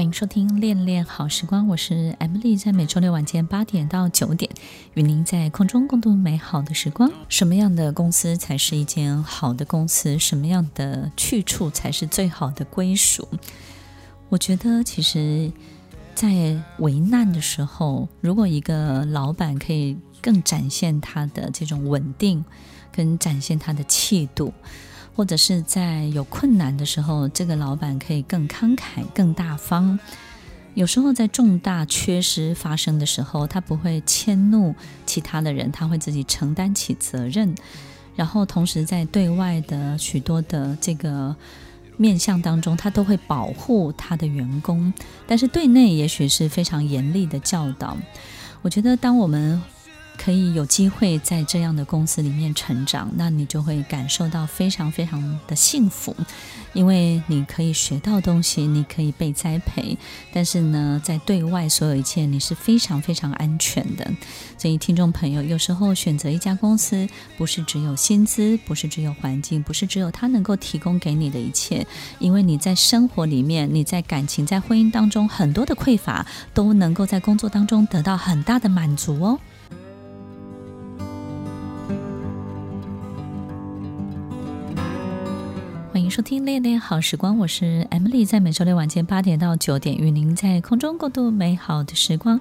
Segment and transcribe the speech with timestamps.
[0.00, 4.50] 欢迎收听《恋恋好时光》，我是 Emily，在每周六晚间八点到九点，
[4.94, 7.12] 与您在空中共度美好的时光。
[7.28, 10.18] 什么样的公司才是一间好的公司？
[10.18, 13.28] 什么样的去处才是最好的归属？
[14.30, 15.52] 我觉得，其实，
[16.14, 22.42] 在危难的时候，如果一个老板可以更展现他的这种稳定，
[22.90, 24.54] 跟展现他的气度。
[25.14, 29.98] 或者是在有困难的时候，这个老板可以更慷慨、更大方。
[30.74, 37.54] 有时候在重大缺失发生的时候，他不会迁怒其他的人，他会自己承担起责任。
[38.16, 41.34] 然后同时在对外的许多的这个
[41.96, 44.92] 面向当中，他都会保护他的员工。
[45.26, 47.96] 但是对内也许是非常严厉的教导。
[48.62, 49.60] 我觉得当我们
[50.22, 56.14] 可以有机会在这样的公司里面成长，那你就会感受到非常非常的幸福，
[56.74, 59.96] 因为你可以学到东西，你可以被栽培，
[60.30, 64.06] 但是呢，在对外所有一切你是非常非常安全的。
[64.58, 71.86] 所以，听众朋友，有时候选择一家公司，不是只有薪资，不是只有环境，不是只有他能够提供给你的一切，
[72.18, 79.38] 因为你在生活里面，你在感情、在婚姻当中很多的匮乏，都能够在工作当中得到很大的满足哦。
[86.10, 92.40] 收听恋恋好时光，我是 Emily，在每周六晚间八点到九点，与您在空中共度美好的时光。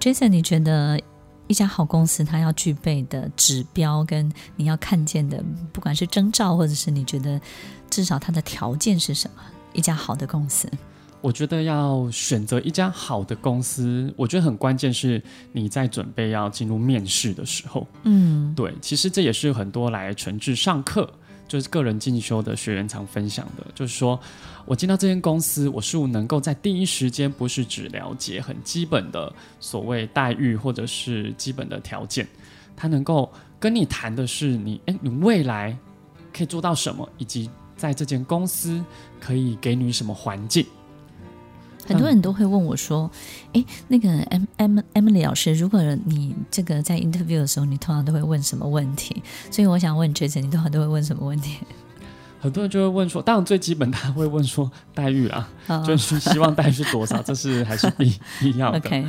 [0.00, 1.00] Jason，你觉得
[1.46, 5.40] 一家好公司它要具备的指标，跟你要看见的，
[5.72, 7.40] 不管是征兆，或者是你觉得
[7.88, 9.42] 至少它的条件是什么？
[9.74, 10.68] 一家好的公司，
[11.20, 21.08] 我觉得要选择一家好的公司，我觉得很关键是你在准备要进入面试的时候，嗯，对，其实这也是很多来诚挚上课。
[21.46, 24.18] 就是个人进修的学员常分享的，就是说
[24.64, 32.26] 我进到这间公司，我是能够在第一时间，不是只了解很基本的所谓待遇或者是基本的条件，
[32.74, 35.76] 他能够跟你谈的是你，诶，你未来
[36.32, 38.82] 可以做到什么，以及在这间公司
[39.20, 40.66] 可以给你什么环境。
[41.86, 43.10] 很多人都会问我说
[43.52, 51.58] ：“哎，那个 M M Emily 老师，如果你这个在 interview 的时候，你通常都会问什么问题？”所以我想问 Jason，你通常都会问什么问题？
[52.40, 55.86] 很多人就会问说，当然最基本他会问说待遇啊，oh.
[55.86, 58.78] 就是希望待遇是多少，这是还是必 必要的。
[58.78, 59.06] OK，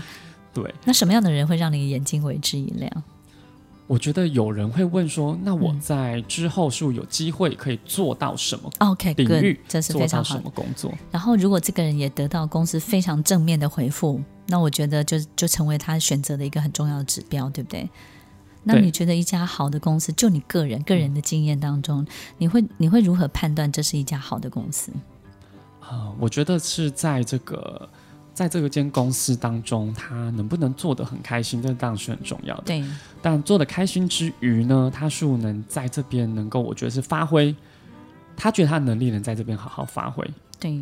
[0.53, 0.73] 对。
[0.85, 3.03] 那什么样的人会让你眼睛为之一亮？
[3.87, 10.91] 我觉得有人会问说：“那我在之后是不是有机会可以做到什么？OK，领域这是非常什么工作？
[11.11, 17.87] 然后，如果这个人也得到公司非常正面的回复，那我觉得就就成为他选择的一个很重要的指标，对不对？
[18.63, 22.03] 那你觉得一家好的公司，就你个人个人的经验当中，
[22.39, 24.91] 你会你会如何判断这是一家好的公司？
[25.79, 27.87] 啊、呃，我觉得是在这个。
[28.35, 32.63] 在这个间公司当中，他能不能做得很开心，这当然是很重要的。
[32.65, 32.83] 对，
[33.21, 37.55] 但做得开心之余呢，他是否能在这边能够，我觉得是发挥，
[38.35, 40.29] 他觉得他的能力能在这边好好发挥。
[40.59, 40.79] 对，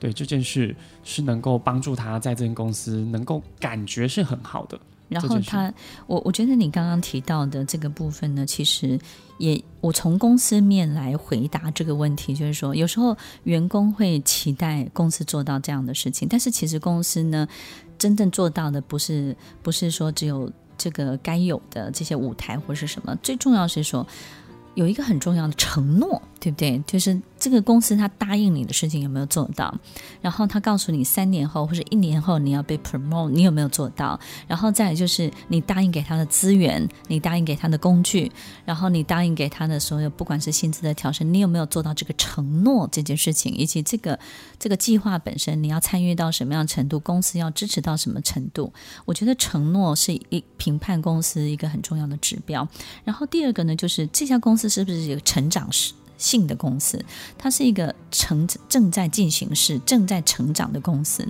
[0.00, 4.80] 对，这件事是能够帮助他在这间公司能够感觉是很好的。
[5.08, 5.72] 然后他，
[6.06, 8.98] 我我觉得你刚刚提到的这个部分呢，其实
[9.38, 17.46] 也我从公司面来回答这个问题，就是说，有时候员工会期待公司做到这样的事情，但是其实公司呢，
[17.98, 24.06] 真正做到的不是不是说只有这个该有的这些舞台或是什么，最重要是说
[24.74, 26.82] 有一个很重要的承诺，对不对？
[26.86, 27.20] 就是。
[27.44, 29.78] 这个公司他答应你的事情有没有做到？
[30.22, 34.18] 然后他告诉你三年后或者一年后你要被 promote，你有没有做到？
[34.48, 38.32] 然后再来就是你答应给他的资源，你答应给他的工具，
[38.64, 43.54] 然后你答应给他的所有，不管是薪资的调升，你有没有做到这个承诺这件事情？
[43.54, 44.18] 以及这个
[44.58, 46.98] 这个计划本身，你要参与到什么样程度？
[46.98, 48.72] 公司要支持到什么程度？
[49.04, 52.66] 我觉得承诺是一评判公司一个很重要的指标。
[53.04, 55.92] 然后第二个呢，就是这家公司是不是有成长史？
[56.16, 57.04] 性的公司，
[57.36, 61.26] 它是一个成正在进行式、正在成长的公司。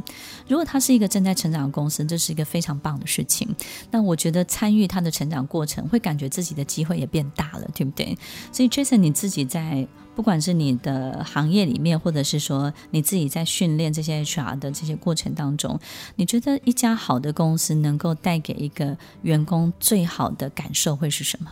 [0.48, 3.48] 如果它是一个正在成长的公司，这是一个非常棒的事情。
[3.90, 8.16] 那我觉得参与它的成长过程，会感觉自己的机会也变大了，对不对？
[8.52, 15.80] 所以，Jason，你自己在不管是你的行业里面，或者是说你自己在训练这些 HR 的这些过程当中，
[16.16, 21.50] 你觉得一家好的公司能够带给一个员工最好的感受会是什么？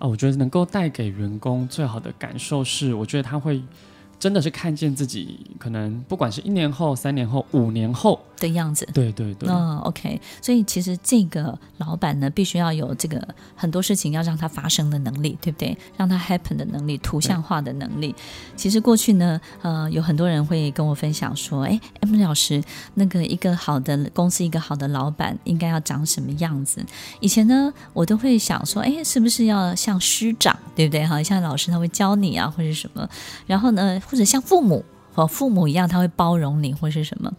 [0.00, 3.62] 啊，我觉得能够带给员工最好的感受是，我觉得他会
[4.20, 8.86] 真的是看见自己可能不管是一年后、三年后、五年后的样子。
[8.92, 9.48] 对对对。
[9.48, 10.20] 嗯，OK。
[10.42, 13.26] 所以其实这个老板呢，必须要有这个
[13.56, 15.76] 很多事情要让它发生的能力，对不对？
[15.96, 18.14] 让它 happen 的能力，图像化的能力。
[18.54, 22.62] 其实过去呢，呃，有很多人会跟我分享说，哎，Emily 老师，
[22.94, 26.84] 那个一个好的公司，一个好的老板应该要长什么样子？
[27.20, 31.04] 以前呢，我都会想说，哎，是不是要像师长，对不对？
[31.04, 33.08] 好，像老师他会教你啊，或者什么。
[33.46, 37.32] 然后呢，或者像父母和父母一样，他会包容你，或是什么。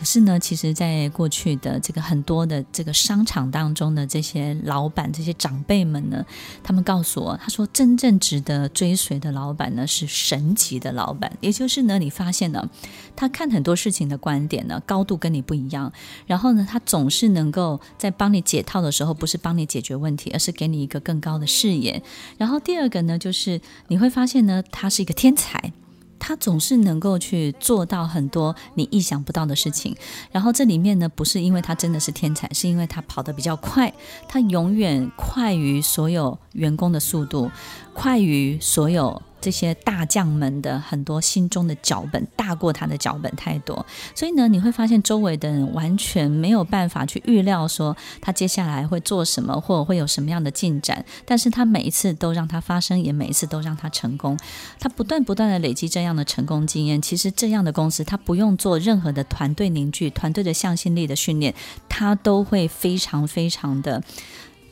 [0.00, 6.24] 可是呢，其实，在过去的这个很多的这个商场当中的这些老板、这些长辈们呢，
[6.62, 11.30] 他们告诉我，他说，真正值得追随的老板呢，是神级的老板。
[11.42, 12.66] 也就是呢，你发现呢，
[13.14, 15.92] 他看很多事情的观点呢，高度跟你不一样。
[16.26, 22.02] 然后呢，他总是能够在帮你解套的时候，不是帮你解决问题，而是给你一个更高的视野。
[22.38, 25.74] 然后第二个呢，就是你会发现呢，他是一个天才。
[26.20, 29.96] 他总是能够去做到很多你意想不到的事情，
[30.30, 33.92] 然后这里面呢，不是因为他真的是天才，是因为他跑得比较快，
[34.28, 37.50] 他永远快于所有员工的速度，
[37.92, 39.20] 快于所有。
[39.40, 43.84] 这些大将们的很多心中的脚本大过他的脚本太多，
[44.14, 51.04] 所以呢，你会发现周围的人完全没有办法去预料说他接下来会做什么，或者会有什么样的进展。
[51.24, 54.38] 但是他每一次都让他发生，也每一次都让他成功。
[54.78, 57.00] 他不断不断的累积这样的成功经验。
[57.00, 61.54] 其实这样的公司，他不用做任何的团队凝聚、团队的向心力的训练，
[61.88, 64.02] 他都会非常非常的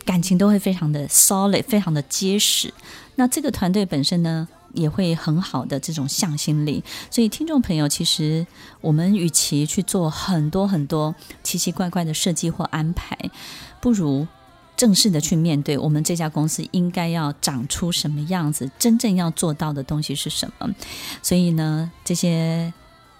[0.04, 2.72] 感情都会非常的 solid，非常的结实。
[3.16, 8.46] 那这个团队本身呢，也会很好的这种向心力，所以听众朋友，其实
[8.80, 13.16] 我们与其去做很多很多奇奇怪怪的设计或安排，
[13.80, 14.26] 不如
[14.76, 20.68] 正式的去面对我们这家公司应该要长出什么样子，真正要做到的东西是什么。
[21.22, 22.72] 所以呢，这些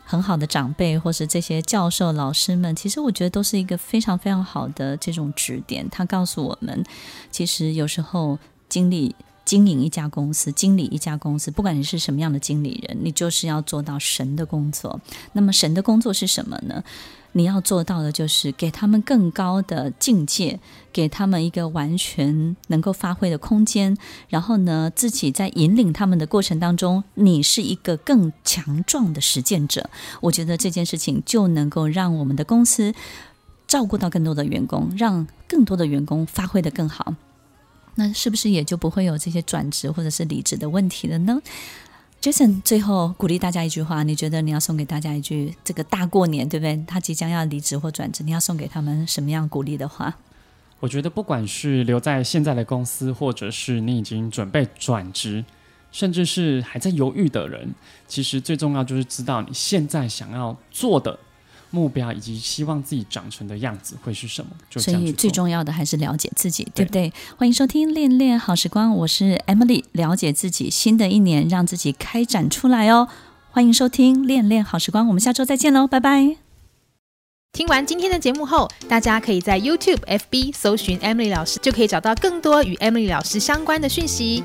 [0.05, 5.89] 很好的长辈或是这些教授老师们，其实我觉得都是一个非常非常好的这种指点。
[5.89, 6.85] 他告诉我们，
[7.31, 9.17] 其实有时候经历。
[9.49, 15.01] 经营一家公司，经理一家公司，不管你是什么样的经理人，你就是要做到神的工作。
[15.33, 16.85] 那么神的工作是什么呢？
[17.33, 20.61] 你要做到的就是给他们更高的境界，
[20.93, 23.97] 给他们一个完全能够发挥的空间。
[24.29, 29.89] 然后呢，自己在引领他们的过程当中，你是一个更强壮的实践者。
[30.21, 32.93] 我觉得这件事情就能够让我们的公司
[33.67, 37.15] 照顾到更多的员工，让更多的员工发挥得更好。
[38.01, 41.37] 那是不是也就不会有这些转职或者是离职的问题了呢
[42.23, 46.81] ？Jason，最后鼓励大家一句话，你觉得你要送给大家一句这个大过年，对不对？
[46.87, 50.15] 他即将要离职或转职，你要送给他们什么样鼓励的话？
[50.79, 55.45] 我觉得不管是留在现在的公司，或者是你已经准备转职，
[55.91, 57.75] 甚至是还在犹豫的人，
[58.07, 61.19] 其实最重要就是知道你现在想要做的。
[61.71, 64.51] 目标以及希望自己长成的样子会是什么？
[64.81, 67.13] 所以最重要的还是了解自己，对，对不对？
[67.37, 73.09] 欢迎收听《恋恋好时光》，我是 Emily，了解自己，新的一年让自己开展出来哦。
[73.51, 76.37] 欢迎收听《恋恋好时光》，我们下周再见喽，拜拜。
[77.53, 84.45] 听完今天的节目后，大家可以在 YouTube、FB 搜寻 Emily 老师，就可以找到更多与 Emily 老师相关的讯息。